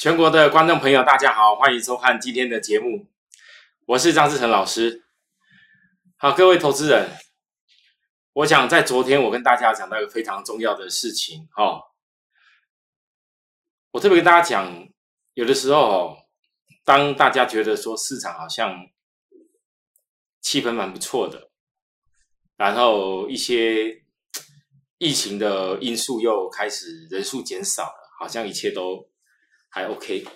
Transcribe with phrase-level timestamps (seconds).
[0.00, 3.06] 全国的观众朋友，大家好，欢迎收看今天的节目，
[3.84, 5.04] 我是张志成老师。
[6.16, 7.18] 好，各位投资人，
[8.32, 11.82] 我想在昨天我跟大家讲到一个非常重要的事情哦，
[13.90, 14.88] 我特别跟大家讲，
[15.34, 16.16] 有的时候
[16.82, 18.88] 当大家觉得说市场好像
[20.40, 21.50] 气氛蛮不错的，
[22.56, 24.02] 然后一些
[24.96, 29.09] 疫情的因素又开始人数减少了，好像一切都。
[29.72, 30.26] 还 OK，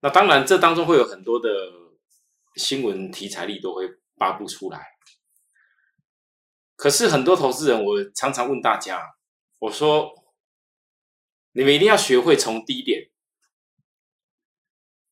[0.00, 1.48] 那当然，这当中会有很多的
[2.54, 4.92] 新闻题材力都会发布出来。
[6.76, 9.16] 可是很多投资人，我常常问大家，
[9.58, 10.12] 我说，
[11.50, 13.10] 你们一定要学会从低点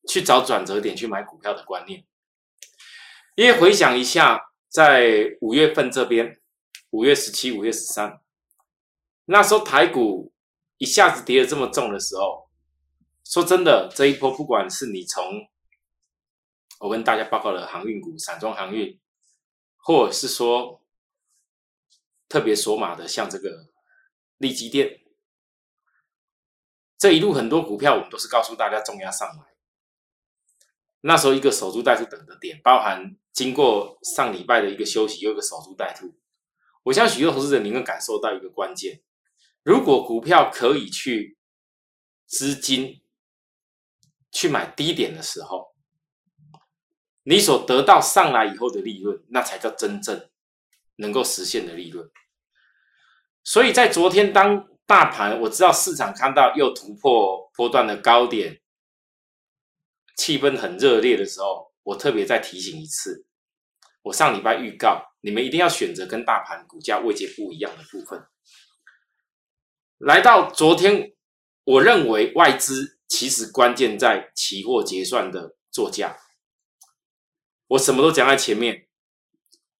[0.07, 2.05] 去找转折点去买股票的观念。
[3.35, 6.41] 因为回想一下，在五月份这边，
[6.91, 8.21] 五月十七、五月十三，
[9.25, 10.33] 那时候台股
[10.77, 12.50] 一下子跌的这么重的时候。
[13.31, 15.23] 说真的，这一波不管是你从
[16.81, 18.99] 我跟大家报告的航运股、散装航运，
[19.77, 20.83] 或者是说
[22.27, 23.69] 特别索马的，像这个
[24.35, 24.99] 利基电，
[26.97, 29.43] 这一路很多股票我们都是告诉大家重压上来。
[30.99, 36.13] 那时候一个守株待兔等的点，包含经过上礼拜的一个休息，又一个守株待兔。
[36.83, 39.01] 我相信许多投资者你会感受到一个关键：
[39.63, 41.37] 如果股票可以去
[42.25, 42.97] 资金。
[44.31, 45.75] 去买低点的时候，
[47.23, 50.29] 你所得到上来以后的利润，那才叫真正
[50.95, 52.09] 能够实现的利润。
[53.43, 58.61] 所以在昨天，当大盘我知道市场看到又突破波段的高点，
[60.15, 63.25] 气氛很热烈的时候，我特别再提醒一次，
[64.03, 68.25] 我上礼拜预告你们一定要选择跟大盘股价位阶不一样的部分。
[69.97, 71.13] 来到昨天，
[71.65, 72.99] 我认为外资。
[73.11, 76.15] 其实关键在期货结算的作价，
[77.67, 78.87] 我什么都讲在前面。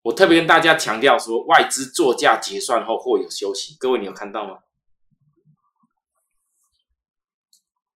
[0.02, 3.78] 我特别跟大家强调说，外资作价结算后会有休息。
[3.80, 4.60] 各位，你有看到吗？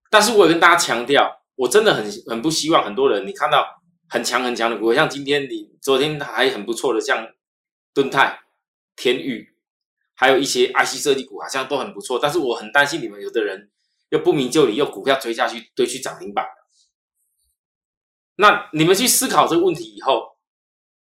[0.09, 7.28] 但是我也跟大家强调，我真的很很不希望很多人你看到很强很强的股，像今天你昨天还很不错的，像
[7.94, 8.40] 敦泰、
[8.96, 9.53] 天宇，
[10.13, 12.17] 还有一些 IC 设计股，好像都很不错。
[12.17, 13.69] 但是我很担心你们有的人。
[14.09, 16.45] 又不明就里，又股票追下去，追去涨停板。
[18.38, 20.38] 那你们去思考这个问题以后，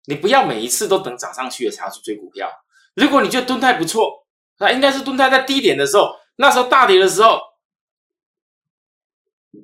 [0.06, 2.50] 你不要每一次都等涨上去了才要去追股票。
[2.94, 4.28] 如果你觉得蹲态不错，
[4.60, 7.40] 那应该是蹲态在低点的时候，那时候大跌的时候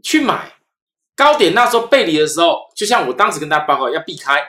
[0.03, 0.55] 去买，
[1.15, 4.43] 高点那时候背离的时候，就像我当时跟大家报告要避开。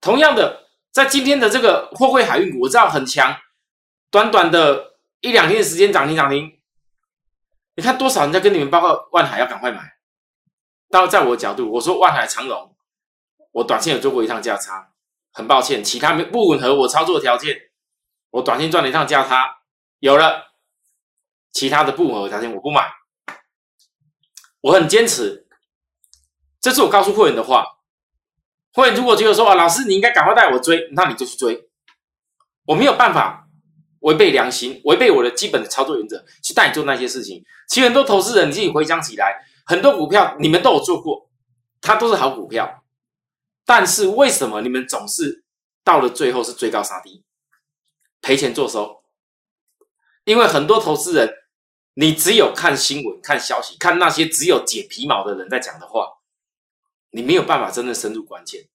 [0.00, 3.36] 同样的，在今天的这个货柜海运股，我知道很强，
[4.10, 6.57] 短短的一两天的时间涨停涨停。
[7.78, 9.80] 你看多少人在跟你们报告万海要赶快买，
[10.90, 12.74] 但在我的角度，我说万海长荣，
[13.52, 14.90] 我短线有做过一趟价差，
[15.32, 17.56] 很抱歉，其他没不吻合我操作条件，
[18.30, 19.58] 我短线赚了一趟价差，
[20.00, 20.48] 有了，
[21.52, 22.90] 其他的不吻合条件我不买，
[24.62, 25.46] 我很坚持，
[26.60, 27.64] 这是我告诉会员的话，
[28.72, 31.70] 会员如果觉得说啊，老师你应该赶快带我追，那你就去追，
[32.64, 33.47] 我没有办法。
[34.00, 37.44] 违背良心，违背我的基本的操作原则，去带你做那些事情。
[37.68, 41.28] 其实很多投资人，你自己回想起来，很多股票你们都有做过，
[41.80, 42.84] 它都是好股票。
[43.66, 45.44] 但是为什么你们总是
[45.84, 47.22] 到了最后是追高杀低，
[48.22, 49.02] 赔钱做收？
[50.24, 51.30] 因为很多投资人，
[51.94, 56.06] 你只有看新闻、看消息、看那些只有解皮毛的人在讲的话，
[57.10, 58.68] 你没有办法真正深入关键。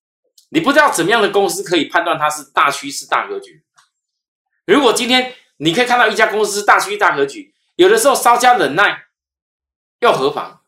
[0.50, 3.64] 你不知道怎么样的公司可以判断它是大趋势、大格局。
[4.66, 9.06] 如果今天你可以看到一家公司大趋大格局，有的时候稍加忍耐
[10.00, 10.62] 又何妨？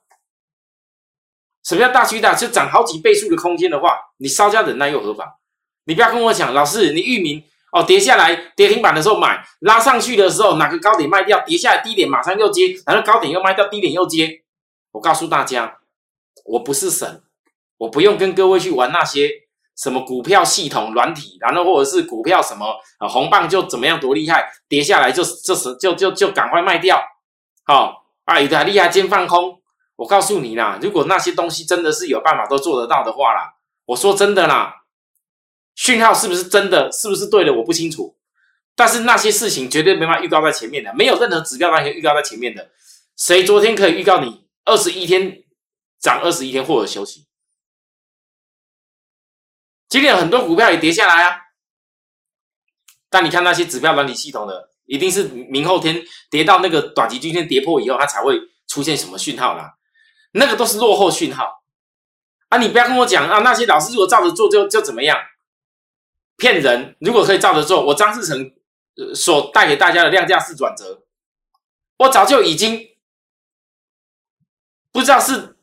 [1.63, 2.35] 什么叫大趋大？
[2.35, 5.28] 就涨好几倍数的空间的话，你稍加忍耐又何妨？
[5.86, 14.44] 你不要跟我讲，老师，你域名哦，跌下来跌停板的时候买，拉上去的时候哪个高点卖掉，跌下来低点马上又接，然后高点又卖掉，低点又接。
[14.91, 15.80] 我告诉大家，
[16.45, 17.24] 我不是神，
[17.77, 19.44] 我不用跟各位去玩那些。
[19.75, 22.66] 什么股票系统软体，然后或者是股票什么
[22.98, 27.01] 啊红棒就怎么样多厉害，跌下来就这时就就就赶快卖掉，
[27.66, 29.62] 好啊有的还厉害先放空。
[29.98, 33.56] 我告诉你啦，如果那些东西真的是有办法都做得到的话啦，
[33.86, 34.83] 我说真的啦，
[35.75, 38.18] 讯号是不是真的，是不是对的我不清楚，
[38.75, 42.72] 但是那些事情绝对没法预告在前面的，没有任何指标可以预告在前面的。
[43.16, 45.44] 谁昨天可以预告你二十一天
[46.01, 47.25] 涨二十一天或者休息？
[49.95, 51.38] 今天很多股票也跌下来啊，
[53.09, 58.38] 但你看那些指标管理系统的，一定是明后天跌到那个短期均线跌破以后，它才会
[58.68, 59.77] 出现什么讯号啦，
[60.33, 61.63] 那个都是落后讯号
[62.50, 62.57] 啊！
[62.57, 65.18] 你不要跟我讲啊，那些老师如果照着做就就怎么样，
[66.36, 66.98] 骗人！
[67.00, 68.53] 如果可以照着做，我张志成
[69.15, 71.06] 所带给大家的量价式转折，
[72.00, 72.86] 我早就已经
[74.91, 75.56] 不知道是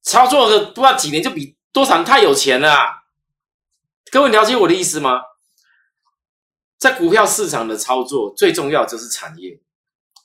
[0.00, 3.02] 操作个不知道几年就比多少太有钱了。
[4.12, 5.20] 各位了解我的意思吗？
[6.78, 9.58] 在股票市场的操作，最重要就是产业。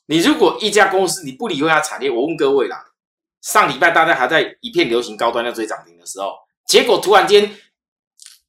[0.06, 2.86] 你如果一家公司你不理会它产业，我问各位啦，
[3.42, 6.36] 上礼拜大家还在一片流行高端要追涨停的时候，
[6.68, 7.51] 结果突然间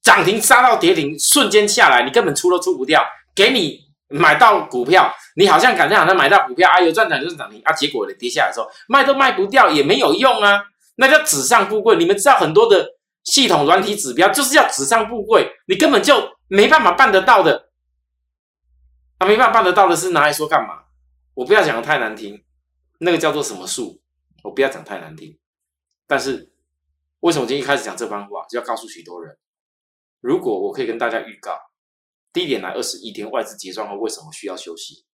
[0.02, 3.02] 涨停杀到跌停，瞬间下来，你根本出都出不掉。
[3.34, 10.64] 给你买到股票，你好像感觉好像买到股票，啊有赚涨就是涨停啊，结果跌下来的时候卖都卖不掉也没有用啊，
[11.00, 11.96] 那叫纸上富贵。
[11.96, 17.70] 你们知道很多的系统软体指标就是要纸上富贵，你根本就没办法办得到的。
[19.18, 20.84] 他没办法办得到的是拿来说干嘛？
[21.32, 22.44] 我不要讲的太难听，
[22.98, 24.02] 那个叫做什么术？
[24.44, 25.38] 我不要讲太难听。
[26.06, 26.52] 但是
[27.20, 29.38] 为什么今天一开始讲这番话，就要告诉许多人？
[30.20, 31.58] 如果我可以跟大家预告，
[32.30, 35.06] 低点来二十一天，外资结算后为什么需要休息？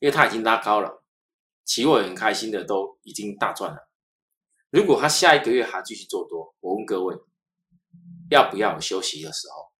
[0.00, 1.04] 因为它已经拉高了，
[1.64, 3.88] 期货很开心的都已经大赚了。
[4.72, 7.14] 如果他下一个月还继续做多，我问各位，
[8.30, 9.70] 要不要休息的时候？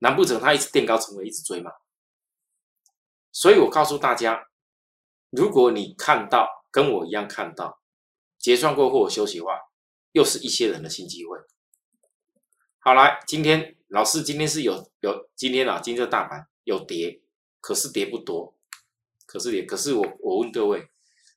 [0.00, 1.70] 难不成他一直垫高成为一直追吗？
[3.32, 4.48] 所以我告诉大家，
[5.30, 7.80] 如果你看到跟我一样看到
[8.38, 9.58] 结算过后休息的话，
[10.12, 11.38] 又是一些人的新机会。
[12.80, 17.22] 好来，今天老师今天是有有今天啊，今天大盘有跌，
[17.62, 18.54] 可是跌不多，
[19.24, 20.86] 可是跌，可是我我问各位，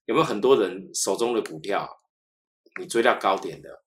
[0.03, 1.97] 有没有很多人手中的股票，
[2.77, 3.83] 你追到高点的？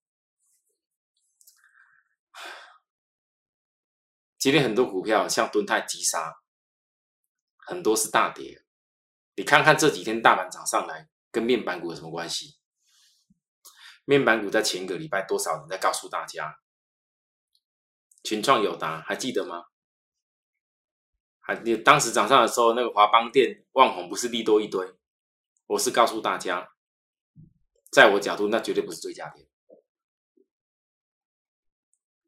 [4.38, 6.36] 今天很多股票像敦泰急杀。
[7.56, 8.64] 很多是大跌，
[9.36, 12.58] 你看看这几天大盘涨上来，跟面板股有什么关系？
[14.04, 16.58] 面板股在前个礼拜多少人在告诉大家？
[18.24, 19.66] 群创有达还记得吗？
[21.38, 24.94] 还你当时涨上的时候，那个华邦电、旺宏不是利多一堆？
[25.66, 26.72] 我是告诉大家，
[27.90, 29.46] 在我角度，那绝对不是最佳点。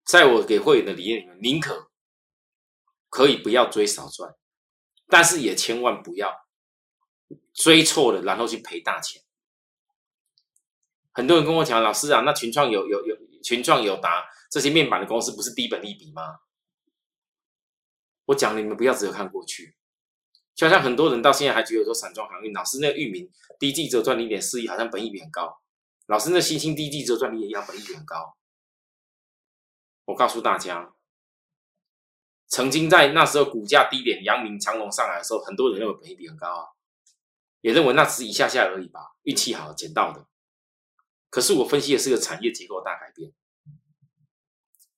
[0.04, 1.90] 在我给会员的理念里面，宁可
[3.08, 4.34] 可以不要追少赚。
[5.08, 6.46] 但是也千万不要
[7.52, 9.22] 追错了，然后去赔大钱。
[11.12, 16.40] 很多人跟我讲，老师啊，那群创有有有群创有达这些面板的公司，不是低本利比吗？
[18.24, 19.76] 我讲你们不要只有看过去，
[20.54, 23.30] 就像很多人到现在还觉得说散装航运，老师那个域名
[23.62, 25.62] 第一季只有赚零点四亿，好像本益比很高。
[26.06, 28.36] 老师那新兴第一季只有赚零点一，本益比很高。
[30.06, 30.92] 我告诉大家。
[32.48, 36.66] 曾经在那时候股价低点，阳明长隆上来的时候，很多人认为本益比很高啊，
[37.60, 40.26] 也认为那只是一下下而已吧，运气好捡到的。
[41.30, 43.32] 可是我分析的是个产业结构大改变，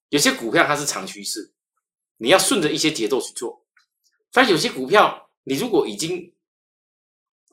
[0.09, 1.53] 有些股票它是长趋势，
[2.17, 3.63] 你要顺着一些节奏去做。
[4.31, 6.34] 但有些股票，你如果已经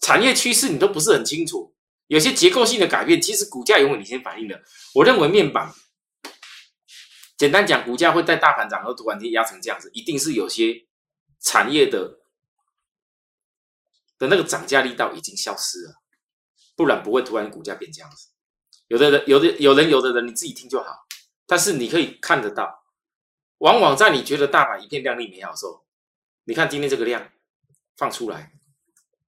[0.02, 1.74] 产业趋势你都不是很清楚，
[2.08, 4.62] 有些结构性的改变，其实股价永远领先反应的。
[4.94, 5.72] 我认为面板。
[7.38, 10.86] 简单讲，股价会在大盘涨后突然间压成这样子，一定是有些
[11.40, 12.20] 产业的
[14.18, 15.94] 的那个涨价力道已经消失了，
[16.76, 18.28] 不然不会突然股价变这样子。
[18.86, 21.06] 有的人，有的有人，有的人你自己听就好，
[21.46, 22.84] 但是你可以看得到，
[23.58, 25.84] 往往在你觉得大盘一片亮丽美好的时候，
[26.44, 27.28] 你看今天这个量
[27.96, 28.52] 放出来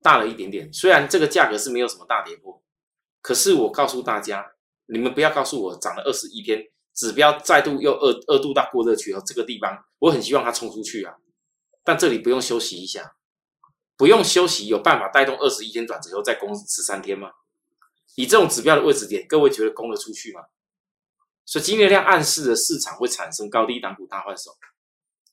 [0.04, 2.62] 大了一点点，虽然这个价格是没有什么大跌破，
[3.22, 4.52] 可是我告诉大家，
[4.84, 6.68] 你们不要告诉我涨了二十一天。
[6.94, 11.14] 指标再度又二二度到过热区后，这个地方我很希望它冲出去啊，
[11.82, 13.16] 但这里不用休息一下，
[13.96, 17.32] 不用休息，有办法带动二十一天转折后再攻十三天吗？
[18.14, 20.42] 以这种指标的位置点，各位觉得攻得出去吗？
[21.44, 24.52] 所以今天量暗示的市场会产生高低档股大换手，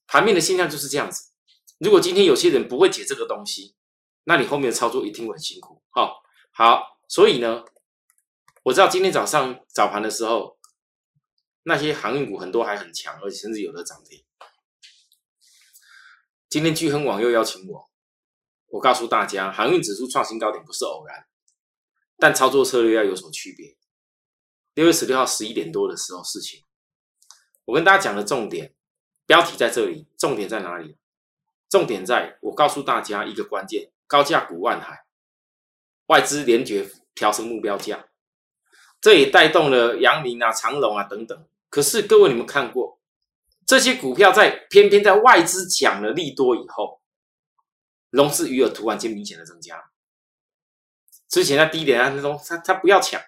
[0.07, 1.29] 盘面的现象就是这样子。
[1.77, 3.75] 如果今天有些人不会解这个东西，
[4.23, 5.81] 那你后面的操作一定会很辛苦。
[5.89, 7.63] 好，好，所以呢，
[8.63, 10.57] 我知道今天早上早盘的时候。
[11.63, 14.25] 那些航运股很多还很强，而且甚至有的涨停。
[16.49, 17.91] 今天聚亨网又邀请我，
[18.69, 21.27] 我告诉大家，航运指数创新高点不是偶然，
[22.17, 23.77] 但操作策略要有所区别。
[24.73, 26.65] 六月十六号十一点多的时候事情，
[27.65, 28.73] 我跟大家讲的重点
[29.27, 30.97] 标题在这里，重点在哪里？
[31.69, 35.05] 重点在我告诉大家一个关键：高价股万海，
[36.07, 38.07] 外资连绝调升目标价。
[38.99, 41.47] 这也带动了阳明啊、长隆啊等等。
[41.69, 42.99] 可是各位，你们看过
[43.65, 46.99] 这些股票在偏偏在外资讲了利多以后，
[48.09, 49.81] 融资余额突然间明显的增加。
[51.29, 53.21] 之前在低点啊那种，他他不要抢，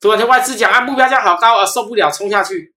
[0.00, 2.72] 突然间外资讲啊目标价好高啊受不了冲下去，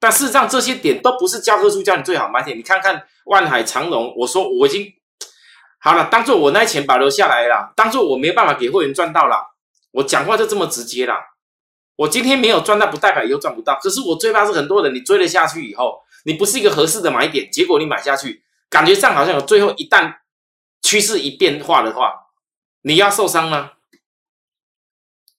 [0.00, 4.92] 但事实上这些点都不是教科书教你最好买点，你看看万海长隆，我说我已经
[5.84, 9.54] 好了，当做我那钱保留下来了，当做我没办法给会员赚到了，
[9.90, 11.14] 我讲话就这么直接了。
[11.96, 13.78] 我今天没有赚到，不代表以后赚不到。
[13.82, 20.20] 可是我最怕是很多人，你追了下去以后，你不是一个合适的买点，结果你买下去，感觉上好像有最后一旦
[20.80, 22.28] 趋势一变化的话。
[22.80, 23.72] 你要受伤吗？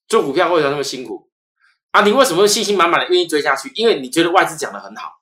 [0.07, 1.31] 做股票为什么那么辛苦
[1.89, 2.01] 啊？
[2.01, 3.71] 你为什么信心满满的愿意追下去？
[3.73, 5.21] 因为你觉得外资讲的很好，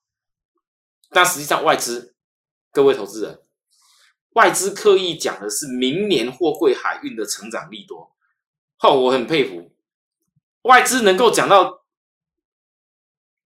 [1.12, 2.14] 但实际上外资，
[2.74, 3.40] 各位投资人，
[4.36, 8.12] 外资刻意讲的是明年货柜海运的成长力多。
[8.80, 9.72] 哦，我很佩服
[10.64, 11.84] 外资能够讲到，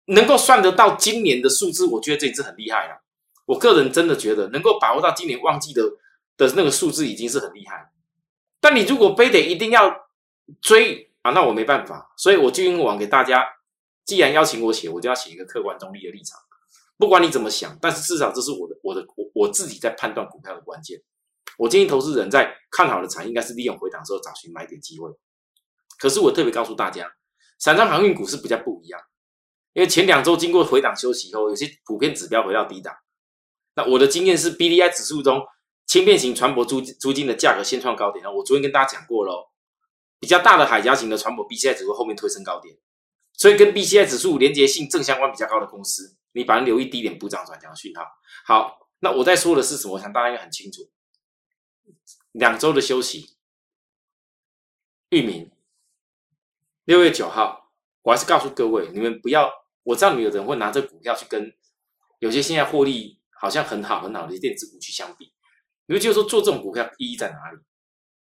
[0.07, 3.03] 能够算得到今年的数字，我觉得这一次很厉害了。
[3.47, 5.83] 我个人真的觉得能够把握到今年旺季的
[6.37, 7.93] 的那个数字，已经是很厉害。
[8.61, 10.09] 但你如果非得一定要
[10.61, 13.47] 追啊，那我没办法，所以我就用网给大家。
[14.05, 16.39] 既然邀请我写，我就要写一个客观中立的立场，
[17.03, 21.03] 不管你怎么想，但是至少这是我的我的我我自己在判断股票的关键。
[21.59, 25.11] 我建议投资人在看好的产业，应该是利用回档时候找寻买点机会。
[25.99, 27.11] 可是我特别告诉大家，
[27.59, 29.01] 散装航运股是比较不一样，
[29.73, 32.95] 因为前两周经过回档休息以后，有些普遍指标回到低档。
[33.75, 35.43] 那我的经验是，B D I 指数中。
[35.89, 39.47] 轻便型船舶租租金的价格先创高点了，我昨天跟大家讲过喽。
[40.21, 42.77] 比较大的海峡型的船舶 B C I 指数后面推升高点，
[43.33, 48.05] 所以跟 B C I 指数连接性正相关比较高的公司，你反正留意低点补涨转强讯号。
[48.45, 49.95] 好，那我在说的是什么？
[49.95, 50.91] 我想大家应该很清楚。
[52.33, 53.37] 两周的休息，
[55.11, 55.51] 域名
[56.85, 57.73] 六月九号，
[58.03, 59.51] 我还是告诉各位，你们不要，
[59.83, 61.55] 我知道你们有人会拿这股票去跟
[62.21, 65.33] 有些现在获利好像很好很好的电子股去相比。
[65.87, 67.59] 你会觉得说做这种股票意义在哪里？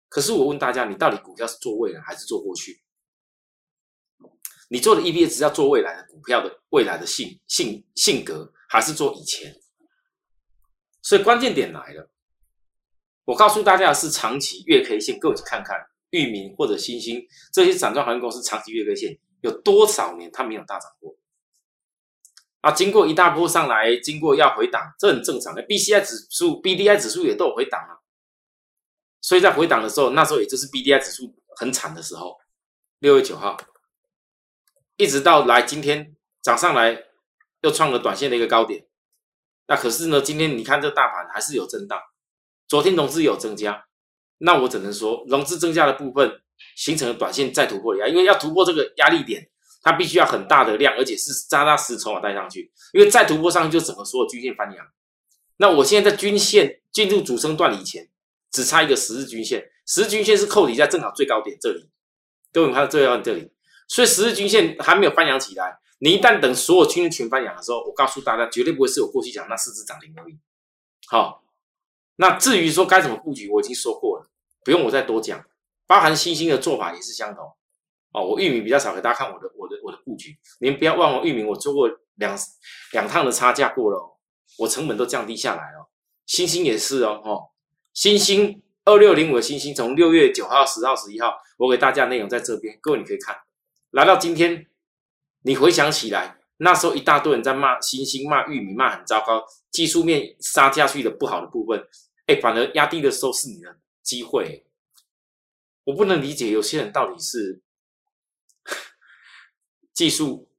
[0.08, 2.84] 可是我问大家，你到底股票是做未来还是做过去？
[4.68, 9.56] 你做的 EPS 要做未来的股票的未来的性性性格，还是做以前？
[11.02, 12.10] 所以关键点来了，
[13.26, 15.78] 我告诉大家的是长期月 K 线，各位去看看
[16.10, 21.16] 域名或者新兴这些散装航运公司长期月 K 线有多少年它没有大涨过？
[22.62, 25.62] 啊，经过一大波上来，经过要回档，这很正常的。
[25.62, 28.02] B C I 指数、B D I 指数也都有回档啊，
[29.22, 32.36] 所以在回档的时候，那时候也就是 B D I 指数很惨的时候。
[33.00, 33.56] 六月九号，
[34.98, 37.04] 一直到来今天涨上来，
[37.62, 38.86] 又创了短线的一个高点。
[39.68, 42.00] 那可是呢，今天你看这大盘还是有震荡。
[42.68, 43.86] 昨天融资有增加，
[44.40, 46.42] 那我只能说融资增加的部分
[46.75, 49.50] 形成了短线再突破压，因为要突破这个压力点。
[49.88, 54.84] 它必须要很大的量，而且是扎扎实实筹码带上去，因为再突破上去就整个所有均线翻扬。
[55.58, 58.10] 那我现在在均线进入主升段以前，
[58.50, 61.88] 只差一个十日均线，十日均线是扣底在正好最高点这里，
[62.52, 63.52] 各位看到最高点这里，
[63.88, 65.77] 所以十日均线还没有翻扬起来。
[66.00, 70.38] 你一旦等所有均线全翻扬的时候，我告诉大家，绝对不会是我过去讲那四只涨停而已。
[71.08, 71.44] 好，
[72.18, 74.27] 那至于说该怎么布局，我已经说过了，
[74.63, 75.46] 不用我再多讲，
[75.88, 77.46] 包含星星的做法也是相同。
[78.12, 80.38] 哦，我域名比较少，给大家看我的我的我的布局。
[80.60, 82.38] 你们不要忘了，域名我做过两
[82.92, 84.12] 两趟的差价过了，哦
[84.60, 85.89] 我成本都降低下来了。
[86.25, 87.50] 星星也是哦，哦，
[87.94, 93.36] 星星二六零五的星星，从六月九号、十号、十一号，我给大家内容在这边，各位你可以看。
[93.96, 94.68] 来到今天，
[95.44, 101.88] 你回想起来，那时候一大堆人在骂星星、骂玉米、骂很糟糕，技术面杀下去的不好的部分，
[102.25, 104.66] 哎，反而压低的时候是你的机会。
[105.86, 107.62] 我不能理解有些人到底是。
[109.94, 110.50] 技术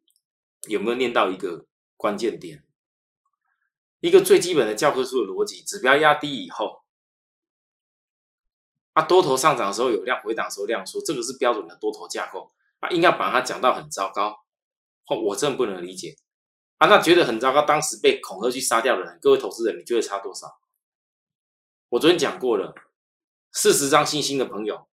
[0.67, 1.67] 有没有念到一个
[1.99, 2.65] 关键点？
[4.01, 6.85] 一个最基本的教科书的逻辑：指标压低以后，
[8.95, 12.51] 啊，多头上涨的时候有量，回档时候量缩，这个是标准的多头架构
[12.87, 14.45] 啊，硬要把它讲到很糟糕，
[15.09, 16.17] 我真不能理解
[16.79, 16.87] 啊！
[16.87, 20.59] 那觉得很糟糕，当时被恐吓去杀掉的人，各位投资人，你觉得差多少？
[21.89, 22.75] 我昨天讲过了，
[23.53, 24.89] 四十张星星的朋友，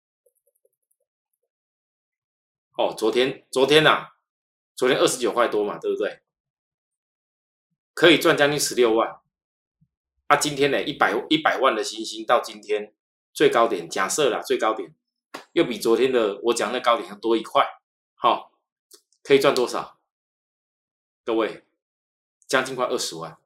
[2.78, 4.10] 哦，昨天昨天呐。
[4.76, 6.22] 昨天二十九块多嘛，对不对？
[7.94, 9.20] 可以赚将近十六万。
[10.28, 12.96] 啊，今天呢，一百一百万的星星到今天
[13.34, 14.96] 最高点，假设啦，最高点
[15.52, 17.68] 又比昨天的我讲的高点要多一块，
[18.22, 18.52] 好，
[19.24, 19.98] 可以赚多少？
[21.24, 21.64] 各位，
[22.48, 23.38] 将近快二十万。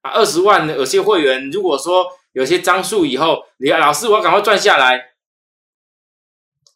[0.00, 5.14] 啊，二十万有些会员如果说有些张数以后，你老师我要赶快赚下来，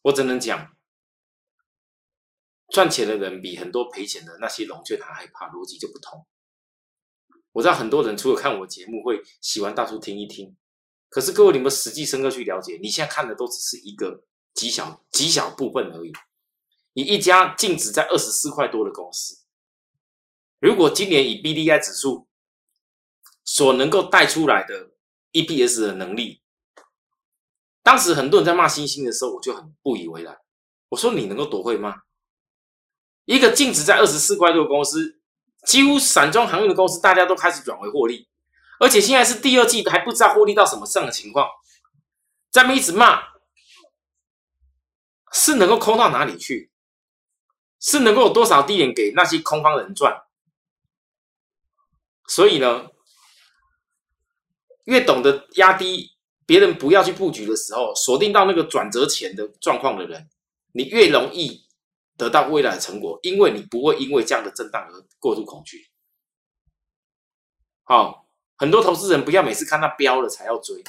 [0.02, 0.76] 我只能讲。
[2.68, 6.26] 赚钱的人比很多赔钱的那些龙券还害怕，逻辑就不同。
[7.52, 10.54] 我知道很多人除了看我节目会喜欢到处听一听，
[11.08, 16.12] 可是各位，你们实际深刻去了解，你现在看的都只是一个极小极小部分而已。
[16.94, 19.44] 以一家净值在二十四块多的公司，
[20.60, 22.28] 如果今年以 B D I 指数
[23.44, 24.92] 所能够带出来的
[25.32, 26.40] E P S 的能力，
[27.82, 30.38] 当时很多人在骂星星的时候，我就很不以为然。
[30.90, 32.02] 我说你能够多会吗？
[33.24, 35.18] 一个净值在二十四块多的公司，
[35.66, 38.28] 几乎散装航运的公司，大家都开始转为获利，
[38.78, 41.48] 而且现在是第二季还不知道获利到什么上的情况，
[42.50, 43.20] 在那一直骂，
[45.32, 46.70] 是能够空到哪里去？
[47.86, 50.22] 是能够有多少低点给那些空方人赚？
[52.26, 52.88] 所以呢，
[54.84, 60.30] 越懂得压低别人不要去布局的时候，锁定到那个转折前的状况的人，
[60.72, 61.66] 你越容易
[62.16, 65.86] 得到未来的成果，因为你不会因为这样的震荡而过度恐惧。
[67.82, 68.26] 好，
[68.56, 70.82] 很多投资人不要每次看到标了才要追。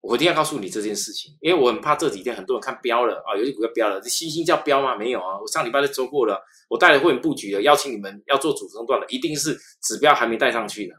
[0.00, 4.94] 我一定要告诉你这件事情，因为我很怕这几天很多人看标了啊，有些股票标了，这星星叫标吗？
[4.94, 10.94] 没有啊，我上礼拜就说过了，我带了会员布局了，邀请你们要做主升段的，一定是指标还没带上去的。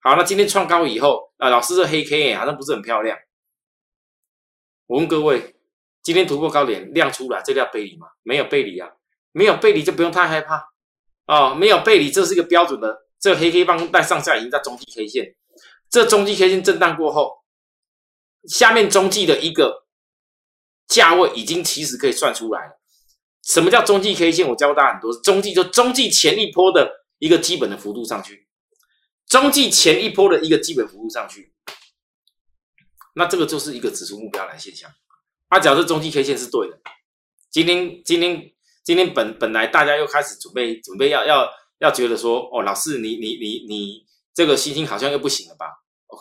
[0.00, 3.16] 好，那今天创高以后，啊，老师这黑 K 好像不是很漂亮。
[4.86, 5.56] 我问各位，
[6.02, 8.08] 今天突破高点亮出来，这叫背离吗？
[8.22, 8.90] 没有背离啊，
[9.32, 10.62] 没有背离就不用太害怕
[11.26, 15.34] 哦，没有背离，这是一个标准的，这黑 K 棒带上下已经在中期 K 线，
[15.88, 17.42] 这中期 K 线震荡过后。
[18.48, 19.86] 下面中继的一个
[20.86, 22.80] 价位已经其实可以算出来了。
[23.42, 24.48] 什么叫中继 K 线？
[24.48, 28.46] 我教大家很多，中继就中继前一波的一个基本的幅度上去，
[29.26, 31.52] 中继前一波的一个基本幅度上去，
[33.14, 34.90] 那这个就是一个指数目标来现象。
[35.48, 36.80] 啊，假设中继 K 线是对的，
[37.50, 38.50] 今天今天
[38.82, 45.66] 今天本本来大家又开始准备准备要要要觉得说，哦，老师你你你你这个星星好像又不行了吧？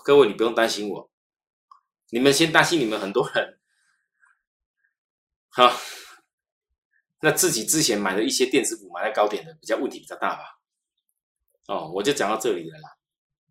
[0.04, 1.10] 各位你不用担心我。
[2.14, 3.58] 你们先担心你们很多人，
[5.50, 5.76] 好，
[7.22, 10.60] 那自己之前买的一些电子股买在高点的，比较问题比较大吧？
[11.68, 12.98] 哦，我就讲到这里了啦。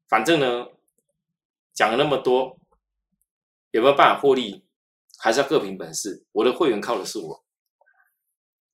[0.06, 0.68] 反正呢，
[1.74, 2.56] 讲了那么多，
[3.72, 4.64] 有没有办法获利，
[5.18, 6.24] 还是要各凭本事。
[6.30, 7.44] 我的会员靠的是我，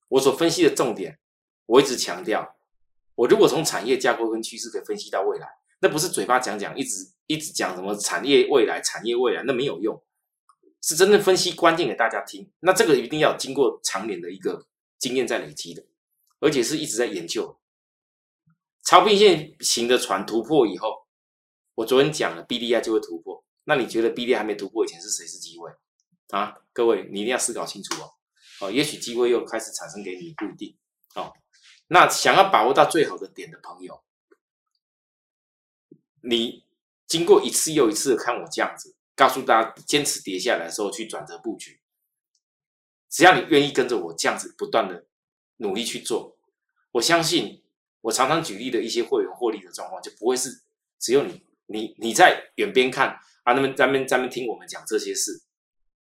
[0.09, 1.18] 我所分析的重点，
[1.64, 2.59] 我一直强调，
[3.14, 5.48] 我如果从产业架构跟趋势可以分析到未来，
[5.81, 7.14] 那不是嘴巴讲讲，一直。
[7.29, 10.03] 一直讲什么产业未来，产业未来，那没有用，
[10.81, 12.51] 是真正分析关键给大家听。
[12.61, 14.67] 那这个一定要经过长年的一个
[14.99, 15.85] 经验在累积的，
[16.41, 17.61] 而且是一直在研究。
[18.83, 21.07] 超并线型的船突破以后，
[21.75, 23.45] 我昨天讲了，B D I 就会突破。
[23.64, 25.71] 那你觉得 B D I 还没突破以前是谁是机会
[26.31, 26.57] 啊？
[26.73, 28.11] 各位，你一定要思考清楚哦。
[28.62, 30.75] 哦，也许机会又开始产生给你，不一定。
[31.14, 31.31] 哦，
[31.88, 34.03] 那想要把握到最好的点的朋友，
[36.23, 36.67] 你。
[37.09, 41.81] 经过一次又一次的看我这样子，告诉大家坚持跌下来的时候去转折布局，
[43.09, 45.07] 只要你愿意跟着我这样子不断的
[45.57, 46.37] 努力去做，
[46.92, 47.64] 我相信
[48.03, 50.62] 我常常举例的一些会员获利的状况就不会是
[50.99, 55.42] 只有你你你在远边看啊，那么咱们咱们听我们讲这些事，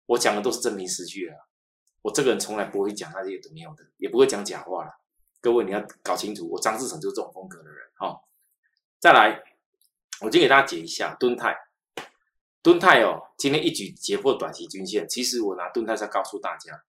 [0.07, 1.37] 我讲的都是真凭实据啊，
[2.03, 4.93] 我这个人从来不会讲那些都没有的，也不会讲假话了。
[5.41, 8.21] 各位你要搞清楚，我张志成就是这种风格的人哈。
[9.01, 9.43] 再来。
[10.23, 11.57] 我先给大家解一下，敦泰，
[12.63, 15.09] 敦泰哦，今天一举截破短期均线。
[15.09, 16.85] 其实我拿敦泰在告诉大家，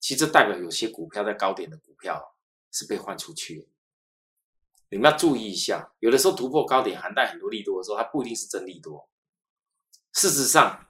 [0.00, 2.34] 其实代表有些股票在高点的股票
[2.72, 3.66] 是被换出去的。
[4.88, 9.06] 你们要注意一下，有的时候突破高点含带很多利多的时候，它不一定是真利多。
[10.14, 10.86] 事实上，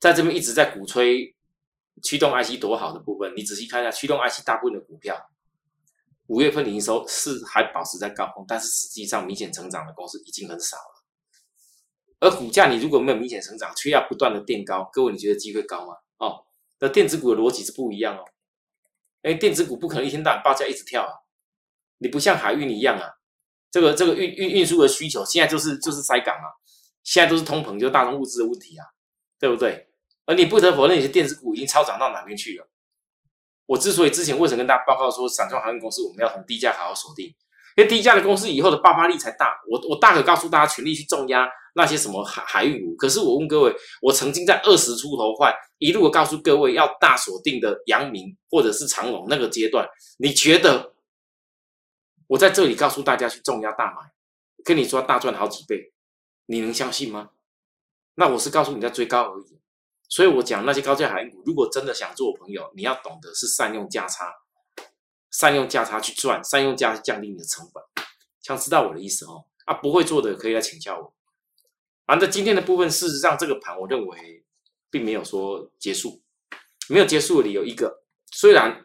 [0.00, 1.36] 在这边一直在鼓吹
[2.02, 5.30] 驱动 IC 多好的部分，你仔细看一下驱动 IC 大部分的股票。
[6.30, 11.04] 五月份营收是还保持在高峰，但是实际上明显成长的公司已经很少了。
[12.20, 15.94] 而股价你如果没有明显成长，却要不断的垫高，各位你觉得机会高吗？
[16.18, 16.44] 哦，
[16.78, 18.24] 那电子股的逻辑是不一样哦。
[19.22, 21.10] 哎，电子股不可能一天到晚报价一直跳啊。
[21.98, 23.10] 你不像海运一样啊，
[23.68, 26.46] 这个这个运运运输的需求现在就是就是塞港啊，
[27.02, 28.86] 现在都是通膨，就是大宗物资的问题啊，
[29.40, 29.88] 对不对？
[30.26, 32.68] 而你不得否认，有些电子股已经超涨到哪边去了。
[33.70, 37.26] 我之所以之前为什么跟大家报告说，散装航运公司我们要从低价好好锁定，
[37.76, 39.54] 因为低价的公司以后的爆发力才大。
[39.70, 42.96] 我我大可告诉大家，全力去重压那些什么海海运股。
[42.96, 50.92] 可是我问各位，我曾经在二十出头块一路告诉各位要大锁定的阳明或者是长隆那个阶段，你觉得
[52.26, 54.10] 我在这里告诉大家去重压大买，
[54.64, 55.92] 跟你说大赚好几倍，
[56.46, 57.30] 你能相信吗？
[58.16, 59.59] 那我是告诉你在追高而已。
[60.10, 64.34] 所以我讲那些高价海运股，如果真的想做朋友，你要懂得是善用价差，
[65.30, 67.82] 善用价差去赚，善用价降低你的成本。
[68.42, 69.46] 想知道我的意思哦？
[69.66, 71.14] 啊，不会做的可以来请教我。
[72.06, 74.44] 反正今天的部分，事实上这个盘我认为
[74.90, 76.20] 并没有说结束，
[76.88, 78.84] 没有结束的理由一个，虽然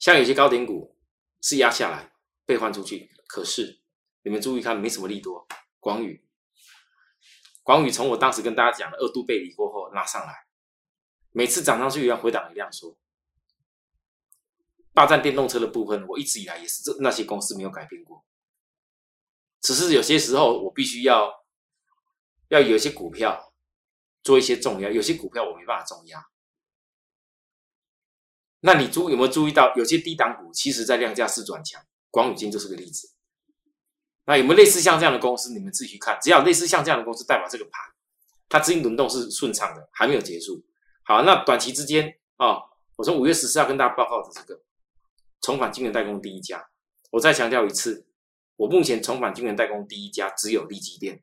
[0.00, 0.96] 像有些高点股
[1.40, 2.12] 是压下来
[2.44, 3.78] 被换出去，可是
[4.24, 5.46] 你们注意看，没什么利多。
[5.78, 6.25] 广宇，
[7.66, 10.46] 广宇从我当时跟大家讲的二度背离过后拉上来，
[11.32, 12.96] 每次涨上去要回档一量缩。
[14.92, 18.24] 霸占电动车的部分，我一直以来也是这那些公司没有改变过，
[19.60, 21.44] 只是有些时候我必须要
[22.50, 23.52] 要有一些股票
[24.22, 26.24] 做一些重压，有些股票我没办法重压。
[28.60, 33.15] 那你注有没有注意到，有些低档股其实在量价是转强，广宇金就是个例子。
[34.26, 35.52] 那有没有类似像这样的公司？
[35.52, 37.80] 你们自己去看，只要类似像这样的公司，代表这个盘
[38.48, 40.64] 它资金轮动是顺畅的，还没有结束。
[41.04, 42.58] 好，那短期之间啊，
[42.96, 44.60] 我从五月十四号跟大家报告的这个
[45.40, 46.68] 重返晶圆代工第一家，
[47.12, 48.06] 我再强调一次，
[48.56, 51.22] 我目前重返晶圆代工第一家只有利基电，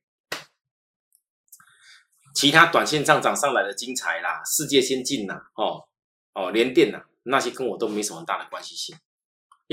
[2.33, 5.87] 其他短线上涨上来的精彩啦、世界先进呐、哦
[6.33, 8.95] 哦联电呐，那些跟我都没什么大的关系性。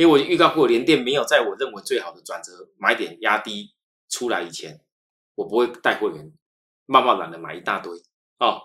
[0.00, 3.74] 因为我预告过，联电没有在我认为最好的转折买点压低
[4.08, 4.80] 出来以前，
[5.34, 6.32] 我不会带会员
[6.86, 7.92] 慢慢懒的买一大堆
[8.38, 8.62] 哦。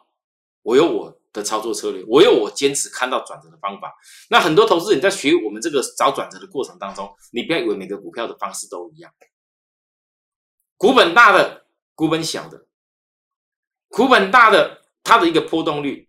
[0.61, 3.93] 我有我的操作策略，我有我坚持看到转折的方法。
[4.29, 9.13] 那很多投资人在学我们这个找转折的过程当中，你不要以为每个股票的方式都一样，
[10.77, 12.65] 股本大的、股本小的，
[13.89, 16.07] 股本大的它的一个波动率，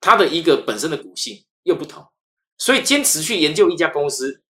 [0.00, 2.04] 它的一个本身的股性又不同。
[2.58, 4.42] 所以坚持去研究一家公司，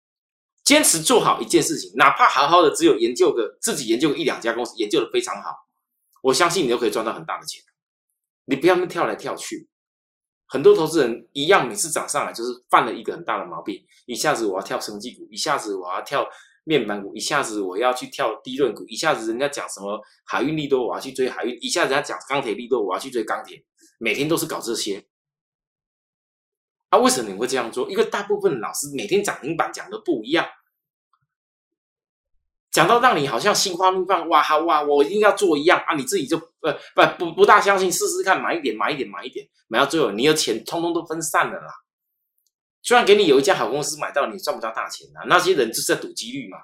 [0.65, 5.55] 坚持做好一件事情，哪怕好好的只有研究个自己研究一两家公司，研究的非常好，
[6.23, 7.63] 我相信你都可以赚到很大的钱。
[8.45, 9.69] 你不要那么跳来跳去，
[10.47, 16.27] 很多投资人一样，每次涨上来就是犯了一个很大的毛病，一下子我要跳生技股，一下子我要跳
[16.65, 23.63] 面板股，一下子我要去跳低润股，一下子人家讲什么海运利多，我要去追海运，一下子人家讲钢铁利多，我要去追钢铁，
[23.99, 25.07] 每天都是搞这些。
[26.91, 27.91] 啊，为什么你会这样做？
[27.91, 30.47] 因为大部分老师每天涨停板讲的不一样，
[32.71, 35.95] 讲到让你好像心花怒放，哇哈哇，我一定要做一样啊！
[35.97, 41.69] 你自己就呃不不不大相信，试试看，买一点，买一点，买一点，买到最后，你的钱通通都分散了啦。
[42.83, 46.59] 虽然给你有一家好公司买到，你赚不到大钱啊，那些人就是在赌几率嘛。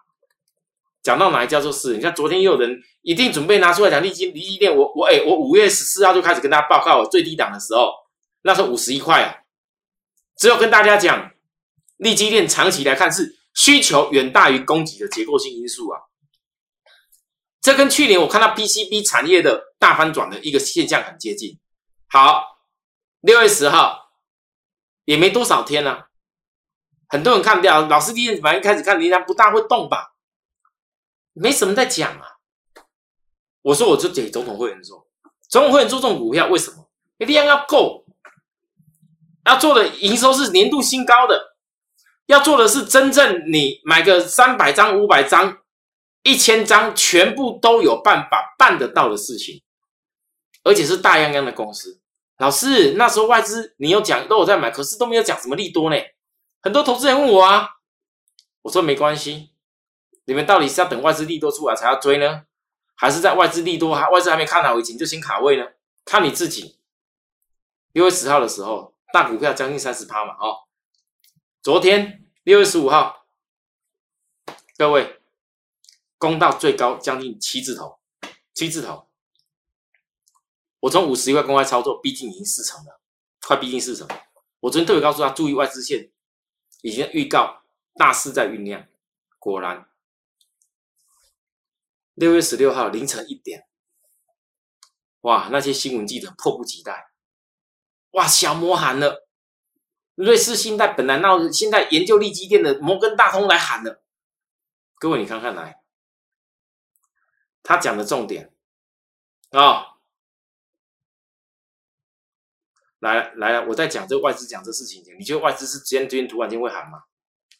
[1.03, 7.93] 讲到哪一家就是，你看昨天又有人一定准备拿出来讲利基利基店，我我哎，我五月十四号就开始跟大家报告我最低档的时候，
[8.43, 9.44] 那时候五十一块啊。
[10.37, 11.33] 只有跟大家讲，
[11.97, 16.01] 利基链长期来看是需求远大于供给的结构性因素啊。
[17.61, 21.59] 这跟去年我看到 PCB 产业的大翻转的一个现象很接近。
[22.09, 22.59] 好，
[23.21, 24.13] 六月十号
[25.05, 26.09] 也没多少天了，
[27.09, 30.15] 很多人看不掉，老师第一反正开始看，你家不大会动吧？
[31.33, 32.27] 没什么在讲啊。
[33.63, 35.07] 我说我就给总统会员说，
[35.49, 36.91] 总统会员做这种股票，为什么？
[37.19, 38.04] 量要够。
[39.45, 41.57] 要做的营收是年度新高的，
[42.27, 45.59] 要做的是真正你买个三百张、五百张、
[46.23, 49.63] 一千张，全部都有办法办得到的事情，
[50.63, 52.01] 而且是大泱泱的公司。
[52.39, 55.97] 老师，那时候外资你有讲都有在买，可是都没有讲什么利多呢？
[56.63, 57.69] 很多投资人问我啊，
[58.63, 59.51] 我说没关系，
[60.25, 62.45] 你们到底是要等外资利多出来才要追呢，
[62.95, 65.67] 还是在外资利多还外资还没看好以前就先卡位呢？
[66.07, 66.79] 看你自己。
[67.93, 68.94] 六月十号的时候。
[69.15, 70.67] 大股票将近三十趴嘛，哦，
[71.63, 73.29] 昨天六月十五号，
[74.77, 75.23] 各位
[76.19, 78.01] 攻到最高将近七字头，
[78.55, 79.09] 七字头，
[80.81, 83.01] 我从五十一块公开操作，逼近已经四成了，
[83.43, 84.09] 快逼近四成。
[84.59, 86.11] 我昨天特别告诉他注意外资线，
[86.83, 87.63] 已经预告
[87.95, 88.85] 大势在酝酿，
[89.39, 89.89] 果然
[92.15, 93.69] 六月十六号凌晨一点，
[95.21, 97.14] 哇，那些新闻记者迫不及待。
[98.15, 99.27] 哇，小摩喊了，
[100.15, 104.03] 瑞士信贷本来闹，现在研究利基店的摩根大通来喊了。
[105.01, 105.83] 各位，你看看来，
[107.63, 108.53] 他讲的重点
[109.51, 109.97] 啊，
[113.01, 117.03] 来来，我在讲这外资讲这事情，你觉得外资是今天今天突然间会喊吗？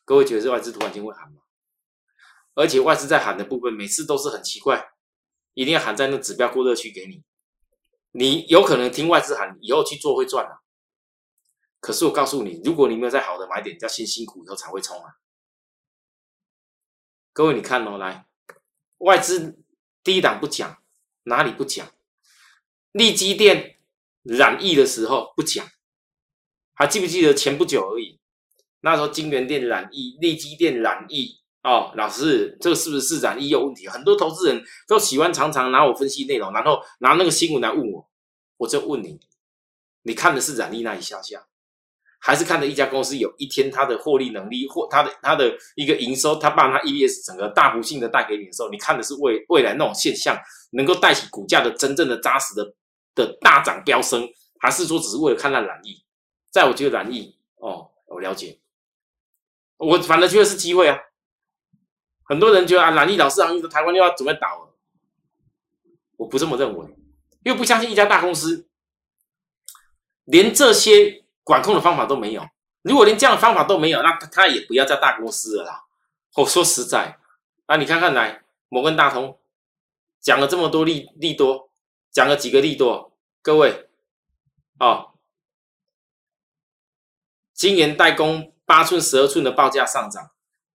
[0.05, 1.41] 各位觉得是外资突然间会喊吗？
[2.55, 4.93] 而且外资在喊的部分，每次都是很奇怪，
[5.55, 7.25] 一定要喊在那指标过热区给你。
[8.17, 10.61] 你有可能听外资喊，以后去做会赚啊。
[11.81, 15.17] 可是我告诉你，如果你没有在好的买点，要先辛苦以后才会冲啊。
[17.33, 18.29] 各位，你看哦，来，
[18.99, 19.59] 外资
[20.05, 20.81] 第一档不讲，
[21.25, 21.91] 哪里不讲？
[22.93, 23.81] 利基店
[24.23, 25.67] 染疫的时候不讲，
[26.73, 28.21] 还记不记得前不久而已？
[28.81, 33.89] 那时候金源店染疫，利基店染疫哦，老师，这个是不是市场一有问题？
[33.89, 38.07] 很多投资人都喜欢常常拿我分析内容，然后拿那个新闻来问我。
[38.59, 39.19] 我就问你，
[40.03, 41.47] 你看的是染力那一下下，
[42.21, 50.39] 还是看的一家公司有一天它的获利能力或它的它的一个营收，它把它 EBS 整个大幅性的带给你的时候，你看的是未未来那种现象
[50.73, 52.75] 能够带起股价的真正的扎实的
[53.15, 54.29] 的大涨飙升，
[54.61, 56.05] 还是说只是为了看那染力？
[56.51, 58.61] 在我觉得染力哦，我了解，
[59.79, 60.99] 我反正觉得是机会啊。
[62.25, 64.75] 很多人觉得啊，蓝利老师行业台湾又要准备倒了，
[66.17, 66.87] 我不这么认为，
[67.43, 68.67] 因为不相信一家大公司
[70.25, 72.49] 连这些管控的方法都没有。
[72.83, 75.85] 如果连这样的方法都没有，那他也不要叫大公司了啦。
[76.37, 77.19] 我说实在，
[77.67, 79.39] 那，你看看来摩根大通
[80.21, 81.71] 讲了这么多利利多，
[82.11, 83.89] 讲了几个利多，各位
[84.79, 85.15] 哦，
[87.55, 90.31] 今年代工八寸、十二寸的报价上涨。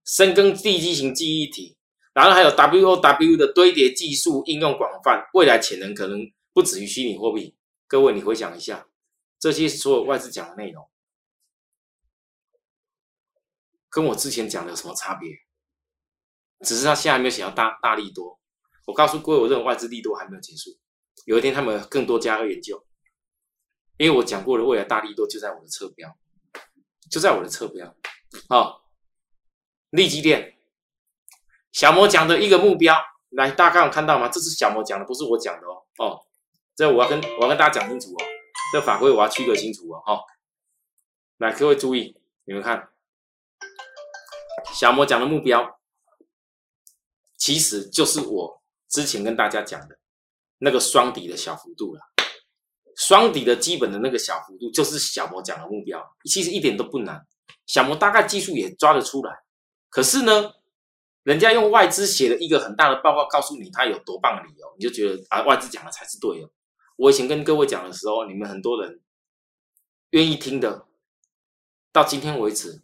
[0.08, 1.76] 深耕地基型记忆体，
[2.14, 6.18] 然后还有 WOW 的堆叠技术应用广泛，未来潜能可能
[6.54, 7.54] 不止于虚拟货币。
[7.86, 8.88] 各位，你回想一下，
[9.38, 10.88] 这些所有外资讲的内容，
[13.90, 15.28] 跟我之前讲的有什么差别？
[16.60, 18.40] 只是他现在还没有想要大大力多。
[18.86, 20.70] 我告诉各位，我认为外资力多还没有结束，
[21.26, 22.82] 有一天他们更多加二研究，
[23.98, 26.18] 因为我讲过了，未来大力多就在我的侧标，
[27.10, 27.94] 就在我的侧标，
[28.48, 28.87] 好。
[29.90, 30.58] 利基店，
[31.72, 32.94] 小魔讲的一个目标，
[33.30, 34.28] 来，大家有看到吗？
[34.28, 35.84] 这是小魔讲的，不是我讲的哦。
[35.98, 36.20] 哦，
[36.76, 38.24] 这我要跟我要跟大家讲清楚哦，
[38.72, 40.02] 这法规我要区隔清楚哦。
[40.04, 40.20] 哈，
[41.38, 42.90] 来，各位注意，你们看，
[44.74, 45.80] 小魔讲的目标，
[47.36, 49.98] 其实就是我之前跟大家讲的
[50.58, 52.00] 那个双底的小幅度了。
[52.94, 57.24] 双底的基本的那个小幅度，就是小魔讲的目标，其实一点都不难，
[57.64, 59.38] 小魔大概技术也抓得出来。
[59.90, 60.54] 可是呢，
[61.22, 66.50] 人家用外资写了一个很大的报告，告诉你他有多棒的理由，你就觉得啊，外资讲的才是对的。
[66.96, 69.00] 我以前跟各位讲的时候，你们很多人
[70.10, 70.86] 愿意听的，
[71.92, 72.82] 到今天为止，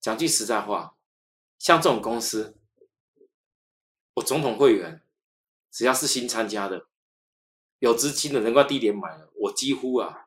[0.00, 0.94] 讲句实在话，
[1.58, 2.56] 像这种公司，
[4.14, 5.02] 我总统会员
[5.70, 6.86] 只要是新参加的，
[7.78, 10.26] 有资金的能够低点买了，我几乎啊，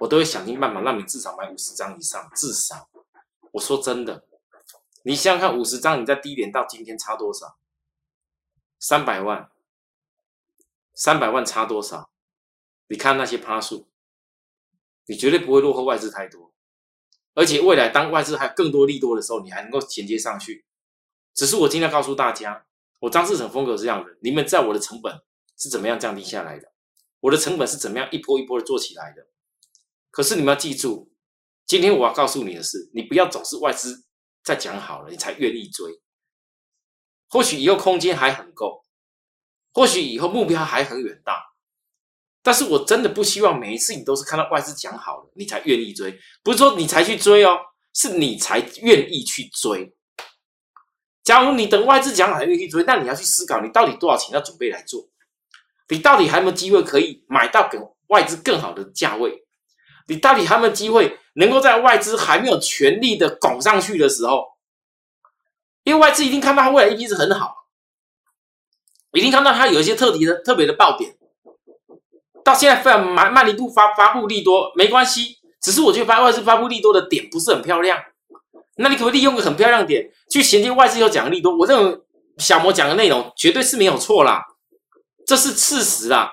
[0.00, 2.88] 我都会想尽办法让你至少买五十张以上，至少，
[3.52, 4.24] 我说真的。
[5.04, 7.58] 你想想看，五十张你在低点到今天差多少？
[8.78, 9.50] 三百万，
[10.94, 12.10] 三百万差多少？
[12.88, 13.88] 你看那些趴数，
[15.06, 16.52] 你绝对不会落后外资太多。
[17.34, 20.66] 而且未来当外资还有更多利多的时候，你还能够衔接上去。
[21.34, 22.66] 只是我今天告诉大家，
[23.00, 25.22] 我张志成风格是这样的：你们在我的成本
[25.56, 26.70] 是怎么样降低下来的？
[27.20, 29.26] 我的成本是怎么样一波一波的做起来的？
[30.10, 31.10] 可是你们要记住，
[31.64, 34.04] 今天我要告诉你的是，你不要总是外资。
[34.42, 36.00] 再讲好了，你才愿意追。
[37.28, 38.84] 或许以后空间还很够，
[39.72, 41.42] 或许以后目标还很远大，
[42.42, 46.18] 但是我真的不希望每一次你都是看到外资讲好了，你才愿意追。
[46.42, 47.58] 不是说你才去追哦，
[47.94, 49.94] 是你才愿意去追。
[51.22, 55.08] 假如你等外资讲好才愿意追，那你要去思考，你到底多少钱要准备来做？
[55.88, 57.78] 你到底还有没有机会可以买到给
[58.08, 59.41] 外资更好的价位？
[60.08, 61.18] 你到底还有没有机会？
[61.34, 64.48] 能够在外资还没有全力的拱上去的时候，
[65.82, 67.54] 因为外资一定看到它未来一定是很好，
[69.12, 71.14] 一定看到它有一些特别的特别的爆点。
[72.44, 77.98] 到现在非常慢慢一步发发布利多没关系，只是我觉得发外资发布利多的点不是很漂亮。
[78.76, 81.56] 那你可不可以利用个很漂亮点去衔接外资有讲利多？
[81.56, 82.00] 我认为
[82.36, 84.44] 小魔讲的内容绝对是没有错啦，
[85.26, 86.30] 这是事实啦。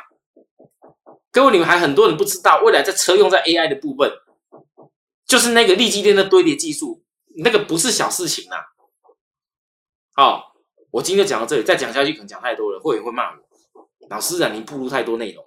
[1.32, 4.12] 各位你们还很多人不知道，未来在车用在 AI 的部分。
[5.28, 7.04] 就是那个立基电的堆叠技术，
[7.44, 8.58] 那个不是小事情啊！
[10.16, 10.56] 好，
[10.90, 13.38] 我今天就讲到这里，再讲下去可能讲太多了，会员会骂我。
[14.10, 15.46] 老师啊，您铺路太多内容，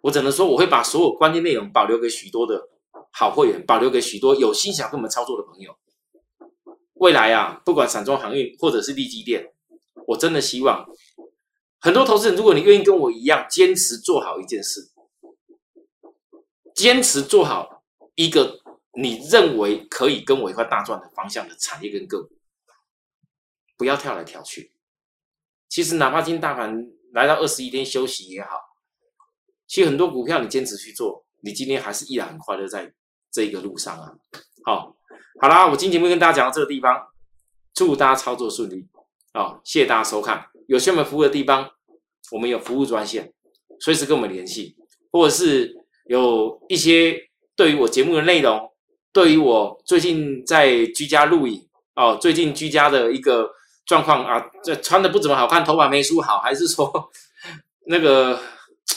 [0.00, 2.70] 我只能说我会把所有关键内容保留给许多的
[3.12, 5.76] 好会员，保留给许多有心想跟我们操作的朋友。
[6.94, 9.52] 未来啊，不管散装航运或者是立基电，
[10.06, 10.88] 我真的希望
[11.80, 14.90] 很多投资人，如果你愿意跟我一样坚持做好一件事，
[16.74, 17.76] 坚持做好。
[18.14, 18.60] 一个
[18.94, 22.34] 你认为可以跟我一块大赚的方向的产业跟个股，
[23.76, 24.72] 不要跳来跳去。
[25.68, 28.58] 其实哪怕今天大盘来到二十一天休息也好，
[29.68, 32.92] 其实很多股票你坚持去做，你今天还是依然很快乐在
[33.30, 34.12] 这一个路上啊。
[34.64, 34.96] 好，
[35.40, 37.06] 好啦，我今天节目跟大家讲到这个地方，
[37.72, 38.88] 祝大家操作顺利
[39.30, 39.60] 啊！
[39.62, 40.50] 谢谢大家收看。
[40.68, 41.68] 有需要服务的地方，
[42.30, 43.32] 我们有服务专线，
[43.80, 44.76] 随时跟我们联系，
[45.10, 45.74] 或者是
[46.06, 47.24] 有一些。
[47.58, 48.70] 对于我节目的内容，
[49.12, 53.50] 对于我最近在居家录影哦，最近居家的一个
[53.84, 57.10] 状况啊，这穿的不怎么好看，头发没梳好，还是说
[57.88, 58.38] 那个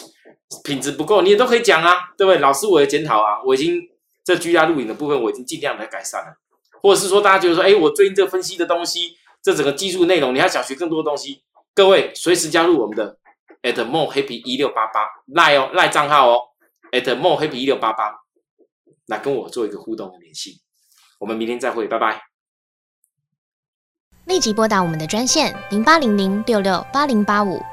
[0.63, 2.37] 品质不够，你也都可以讲啊，对不对？
[2.37, 3.81] 老师，我也检讨啊，我已经
[4.23, 6.35] 这居家录影的部分，我已经尽量的改善了，
[6.83, 11.41] 或者是说大家觉得说，哎，我最近这分析的东西，这整个技术内容，你还想学更多东西，
[11.73, 13.17] 各位随时加入我们的
[13.63, 16.41] at more happy 一六八八赖哦赖账号哦
[16.91, 18.19] at more happy 一六八八
[19.07, 20.61] 来跟我做一个互动的联系，
[21.19, 22.21] 我们明天再会，拜拜。
[24.25, 27.61] 立即拨打我们的专线零八零零六六八零八五